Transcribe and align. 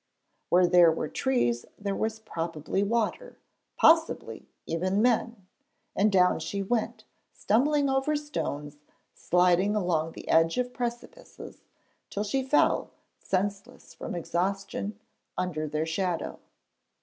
Where 0.49 0.65
there 0.65 0.91
were 0.91 1.07
trees, 1.07 1.63
there 1.77 1.95
was 1.95 2.17
probably 2.17 2.81
water; 2.81 3.37
possibly, 3.77 4.47
even 4.65 4.99
men! 4.99 5.45
And 5.95 6.11
down 6.11 6.39
she 6.39 6.63
went, 6.63 7.03
stumbling 7.33 7.87
over 7.87 8.15
stones, 8.15 8.77
sliding 9.13 9.75
along 9.75 10.13
the 10.13 10.27
edge 10.27 10.57
of 10.57 10.73
precipices, 10.73 11.61
till 12.09 12.23
she 12.23 12.41
fell, 12.41 12.89
senseless 13.19 13.93
from 13.93 14.15
exhaustion, 14.15 14.99
under 15.37 15.67
their 15.67 15.85
shadow. 15.85 16.39